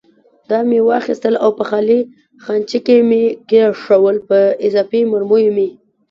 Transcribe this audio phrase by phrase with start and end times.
[0.49, 1.99] دا مې واخیستل او په خالي
[2.43, 5.69] خانچه کې مې کېښوول، په اضافي مرمیو مې.